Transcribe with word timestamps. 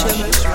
Shimmer. 0.00 0.49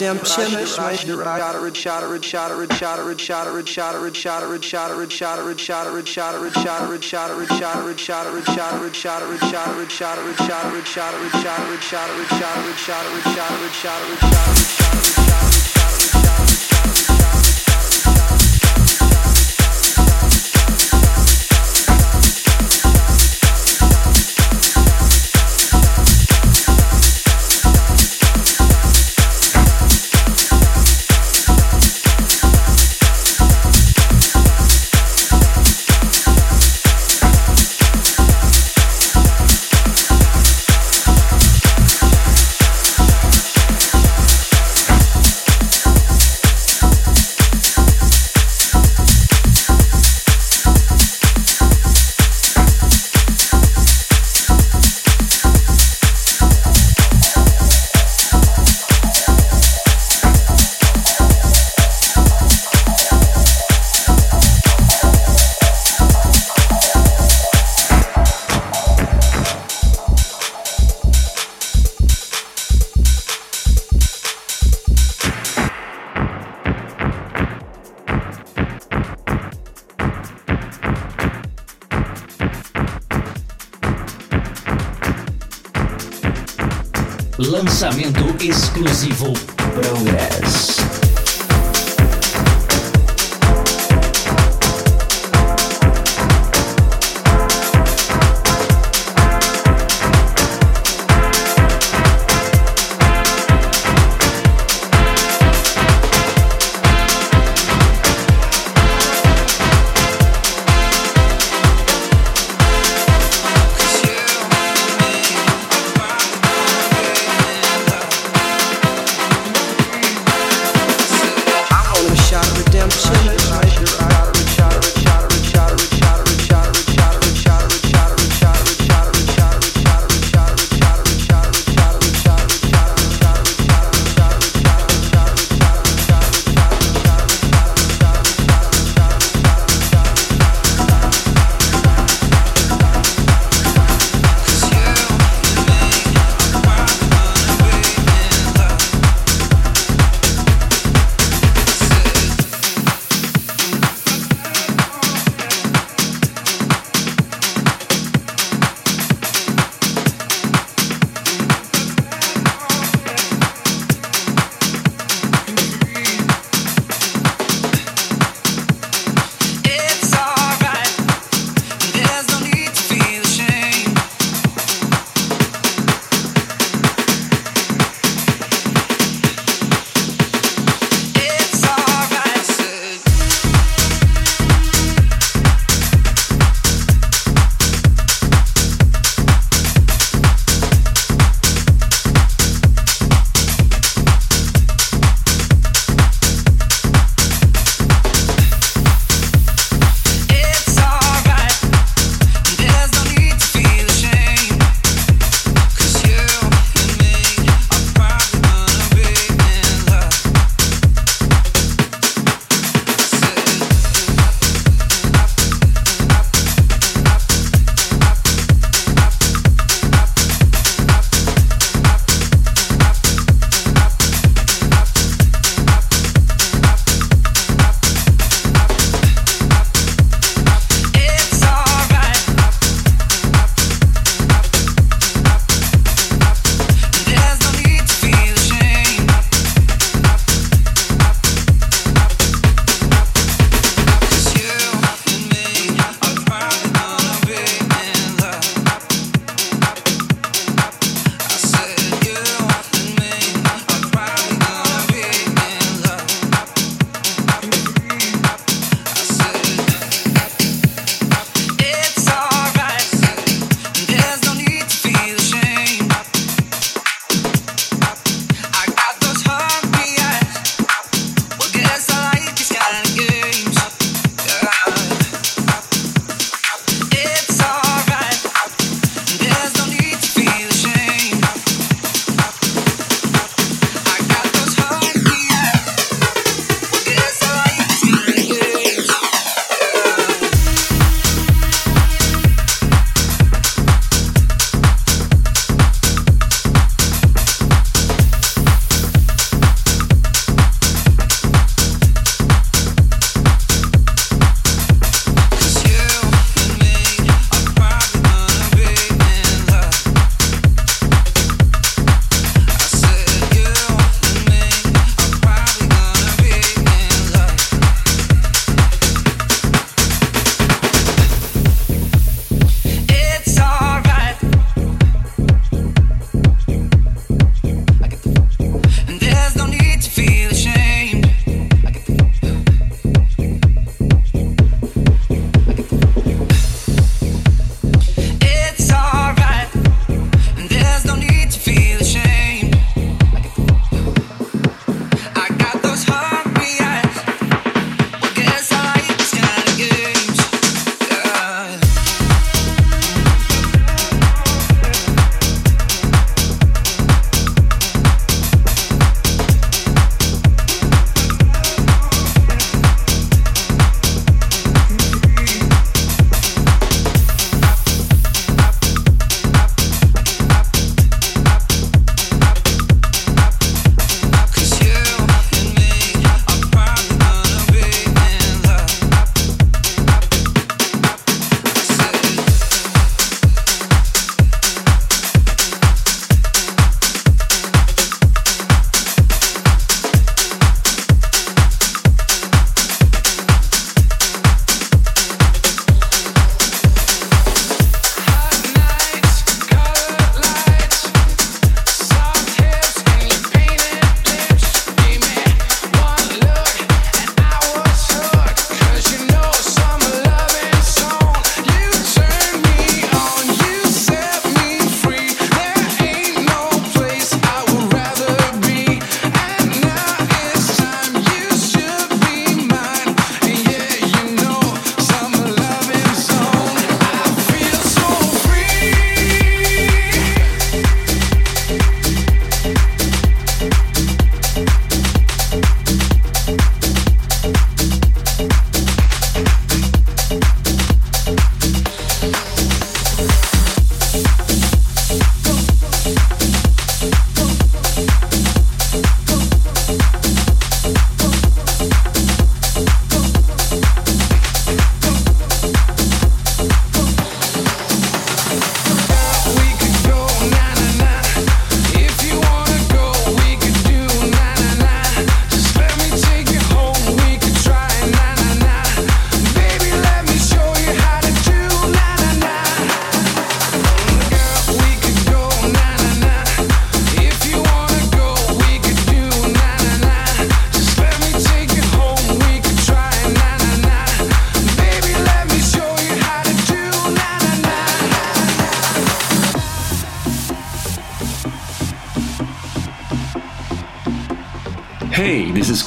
Redemption. 0.00 0.78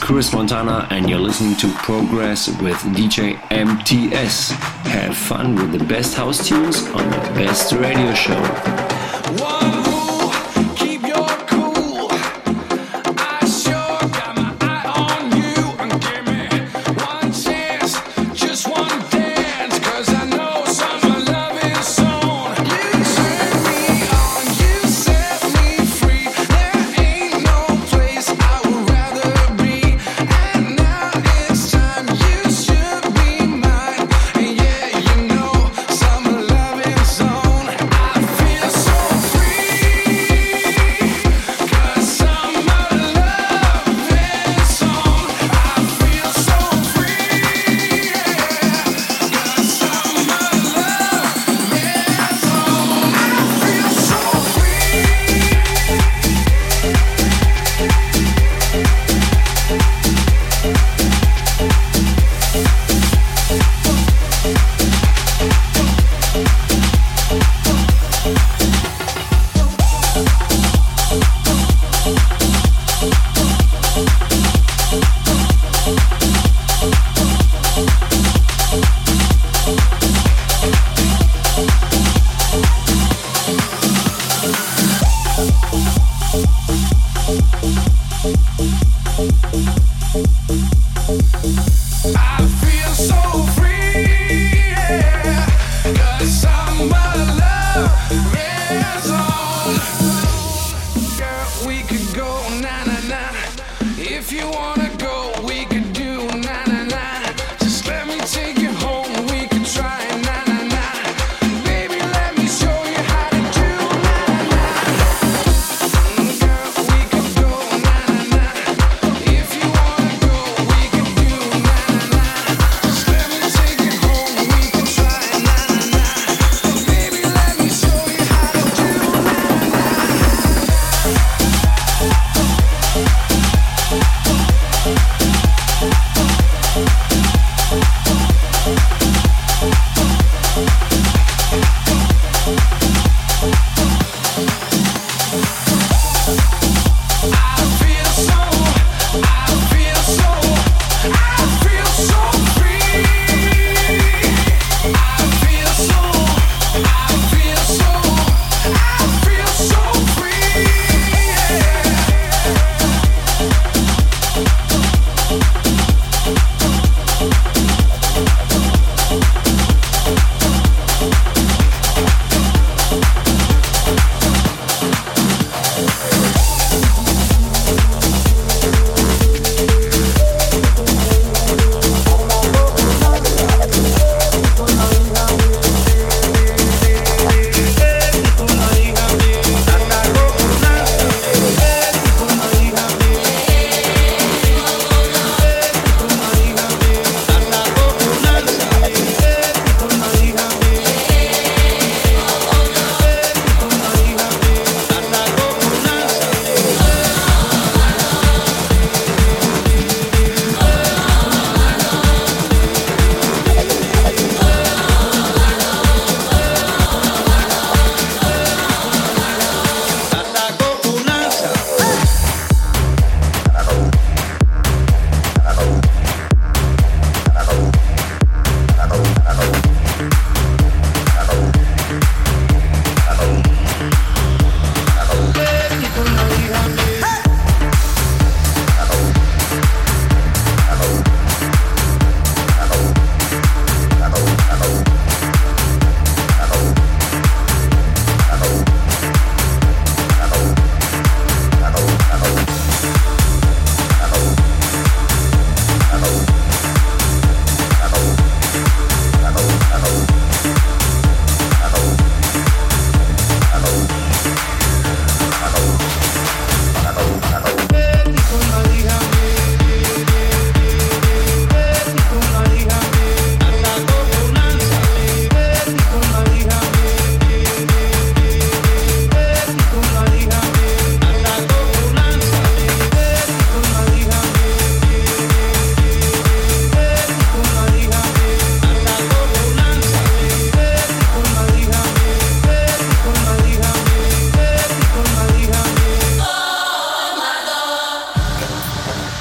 Chris 0.02 0.34
Montana, 0.34 0.88
and 0.90 1.08
you're 1.08 1.20
listening 1.20 1.56
to 1.58 1.72
Progress 1.76 2.48
with 2.60 2.76
DJ 2.96 3.40
MTS. 3.52 4.50
Have 4.50 5.16
fun 5.16 5.56
with 5.56 5.72
the 5.72 5.86
best 5.86 6.16
house 6.16 6.46
tunes 6.46 6.88
on 6.88 7.10
the 7.12 7.32
best 7.36 7.72
radio 7.72 8.14
show. 8.14 8.91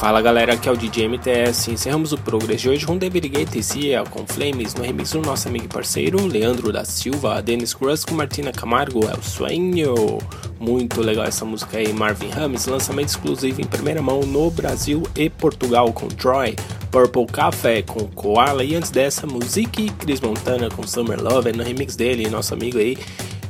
Fala 0.00 0.22
galera, 0.22 0.54
aqui 0.54 0.66
é 0.66 0.72
o 0.72 0.76
DJ 0.78 1.08
MTS. 1.08 1.70
Encerramos 1.70 2.10
o 2.14 2.16
Progress 2.16 2.62
de 2.62 2.70
hoje 2.70 2.86
com 2.86 2.96
David 2.96 3.28
Guetta 3.28 3.58
e 3.58 4.08
com 4.08 4.26
Flames 4.26 4.74
no 4.74 4.82
remix 4.82 5.12
do 5.12 5.20
nosso 5.20 5.46
amigo 5.46 5.66
e 5.66 5.68
parceiro 5.68 6.24
Leandro 6.26 6.72
da 6.72 6.86
Silva, 6.86 7.42
Dennis 7.42 7.74
Cruz 7.74 8.02
com 8.02 8.14
Martina 8.14 8.50
Camargo, 8.50 9.06
É 9.06 9.12
o 9.12 9.22
Sueño. 9.22 10.16
Muito 10.58 11.02
legal 11.02 11.26
essa 11.26 11.44
música 11.44 11.76
aí, 11.76 11.92
Marvin 11.92 12.30
Ramos, 12.30 12.64
lançamento 12.64 13.08
exclusivo 13.08 13.60
em 13.60 13.66
primeira 13.66 14.00
mão 14.00 14.22
no 14.22 14.50
Brasil 14.50 15.02
e 15.14 15.28
Portugal 15.28 15.92
com 15.92 16.08
Troy, 16.08 16.56
Purple 16.90 17.26
Café 17.26 17.82
com 17.82 18.06
Koala 18.08 18.64
e 18.64 18.74
antes 18.74 18.90
dessa, 18.90 19.26
Musique 19.26 19.90
Chris 19.98 20.18
Montana 20.22 20.70
com 20.70 20.86
Summer 20.86 21.22
Love 21.22 21.52
no 21.52 21.62
remix 21.62 21.94
dele, 21.94 22.30
nosso 22.30 22.54
amigo 22.54 22.78
aí, 22.78 22.96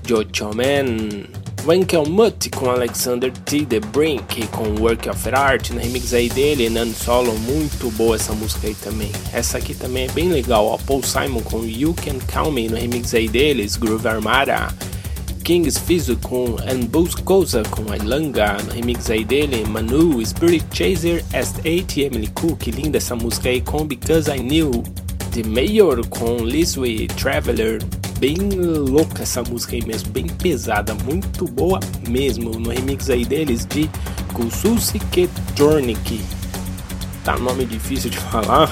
Jojo 0.04 0.50
Man. 0.52 1.39
Wankel 1.66 2.06
Mutt 2.06 2.48
com 2.50 2.70
Alexander 2.70 3.30
T. 3.30 3.66
The 3.66 3.80
Brink 3.80 4.46
com 4.48 4.80
Work 4.80 5.08
of 5.10 5.28
Art 5.28 5.70
no 5.70 5.80
remix 5.80 6.14
aí 6.14 6.28
dele, 6.28 6.70
Nan 6.70 6.92
Solo, 6.92 7.34
muito 7.38 7.90
boa 7.92 8.16
essa 8.16 8.32
música 8.32 8.66
aí 8.66 8.74
também. 8.74 9.12
Essa 9.32 9.58
aqui 9.58 9.74
também 9.74 10.06
é 10.06 10.12
bem 10.12 10.30
legal, 10.30 10.66
ó, 10.66 10.78
Paul 10.78 11.02
Simon 11.02 11.42
com 11.42 11.64
You 11.64 11.94
Can 11.94 12.18
Call 12.32 12.50
Me 12.50 12.68
no 12.68 12.76
remix 12.76 13.14
aí 13.14 13.28
deles, 13.28 13.76
Groove 13.76 14.08
Armada. 14.08 14.74
Kings 15.44 15.78
Fizu 15.80 16.16
com 16.18 16.56
And 16.60 16.88
Cosa 17.24 17.62
com 17.70 17.94
Ilanga 17.94 18.56
no 18.64 18.72
remix 18.72 19.10
aí 19.10 19.24
dele, 19.24 19.64
Manu, 19.68 20.24
Spirit 20.24 20.64
Chaser, 20.72 21.22
S8 21.32 21.96
e 21.96 22.02
Emily 22.02 22.28
Cook, 22.28 22.68
linda 22.68 22.96
essa 22.96 23.14
música 23.14 23.48
aí 23.48 23.60
com 23.60 23.84
Because 23.84 24.30
I 24.30 24.38
Knew. 24.38 24.82
The 25.32 25.42
Mayor 25.44 26.06
com 26.08 26.38
Lisway 26.38 27.06
Traveler, 27.06 27.78
bem 28.20 28.36
louca 28.36 29.22
essa 29.22 29.42
música 29.42 29.74
aí 29.74 29.84
mesmo, 29.84 30.10
bem 30.10 30.26
pesada, 30.26 30.94
muito 30.94 31.46
boa 31.46 31.80
mesmo. 32.06 32.50
No 32.50 32.68
remix 32.70 33.08
aí 33.08 33.24
deles 33.24 33.64
de 33.64 33.90
Kususi 34.34 34.98
Ketornik. 35.10 36.20
Tá 37.24 37.38
nome 37.38 37.64
difícil 37.64 38.10
de 38.10 38.18
falar. 38.30 38.68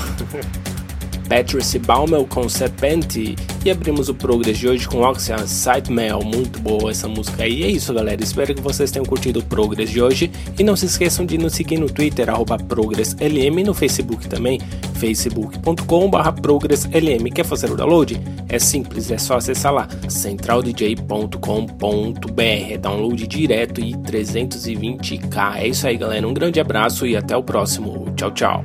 Patrice 1.28 1.78
Baumel 1.78 2.26
com 2.26 2.48
Serpente 2.48 3.36
e 3.64 3.70
abrimos 3.70 4.08
o 4.08 4.14
Progress 4.14 4.58
de 4.58 4.68
hoje 4.68 4.88
com 4.88 5.02
Oxia 5.02 5.46
Sidemail, 5.46 6.20
muito 6.20 6.58
boa 6.60 6.90
essa 6.90 7.06
música 7.06 7.42
aí. 7.42 7.60
E 7.60 7.64
é 7.64 7.68
isso 7.68 7.92
galera, 7.92 8.22
espero 8.22 8.54
que 8.54 8.62
vocês 8.62 8.90
tenham 8.90 9.04
curtido 9.04 9.40
o 9.40 9.44
Progress 9.44 9.90
de 9.90 10.00
hoje 10.00 10.30
e 10.58 10.64
não 10.64 10.74
se 10.74 10.86
esqueçam 10.86 11.26
de 11.26 11.36
nos 11.36 11.52
seguir 11.52 11.78
no 11.78 11.86
Twitter, 11.86 12.30
arroba 12.30 12.56
ProgressLM, 12.56 13.62
no 13.64 13.74
Facebook 13.74 14.26
também, 14.28 14.58
facebook.com.br 14.94 16.40
ProgressLM. 16.40 17.30
Quer 17.34 17.44
fazer 17.44 17.70
o 17.70 17.76
download? 17.76 18.18
É 18.48 18.58
simples, 18.58 19.10
é 19.10 19.18
só 19.18 19.36
acessar 19.36 19.74
lá, 19.74 19.86
centraldj.com.br, 20.08 22.78
download 22.80 23.26
direto 23.26 23.80
e 23.80 23.92
320k. 23.92 25.56
É 25.56 25.68
isso 25.68 25.86
aí 25.86 25.98
galera, 25.98 26.26
um 26.26 26.32
grande 26.32 26.58
abraço 26.58 27.06
e 27.06 27.16
até 27.16 27.36
o 27.36 27.42
próximo. 27.42 28.06
Tchau, 28.16 28.30
tchau. 28.30 28.64